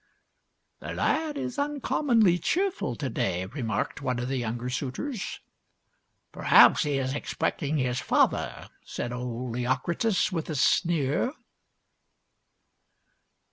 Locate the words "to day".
2.95-3.45